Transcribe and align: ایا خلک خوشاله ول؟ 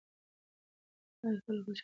ایا 1.23 1.31
خلک 1.43 1.61
خوشاله 1.65 1.71
ول؟ 1.71 1.79